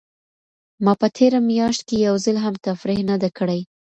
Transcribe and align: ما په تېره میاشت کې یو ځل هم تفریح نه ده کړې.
ما 0.83 0.93
په 1.01 1.07
تېره 1.17 1.39
میاشت 1.49 1.81
کې 1.87 1.95
یو 2.07 2.15
ځل 2.25 2.37
هم 2.45 2.55
تفریح 2.67 3.01
نه 3.09 3.15
ده 3.21 3.29
کړې. 3.37 3.59